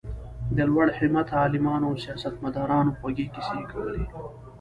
[0.57, 4.05] د لوړ همته عالمانو او سیاست مدارانو خوږې کیسې یې کولې.